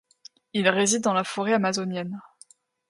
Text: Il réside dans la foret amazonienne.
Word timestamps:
Il 0.53 0.67
réside 0.67 1.03
dans 1.03 1.13
la 1.13 1.23
foret 1.23 1.53
amazonienne. 1.53 2.19